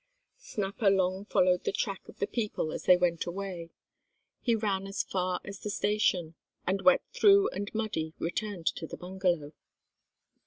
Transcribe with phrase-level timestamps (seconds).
[0.39, 3.69] Snapper long followed the track of the people as they went away,
[4.39, 6.33] he ran as far as the station,
[6.65, 9.53] and wet through and muddy, returned to the bungalow.